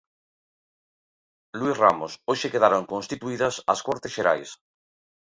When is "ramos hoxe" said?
1.83-2.51